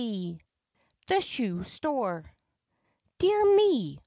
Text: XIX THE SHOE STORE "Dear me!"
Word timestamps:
XIX 0.01 0.39
THE 1.09 1.21
SHOE 1.21 1.61
STORE 1.61 2.33
"Dear 3.19 3.55
me!" 3.55 3.99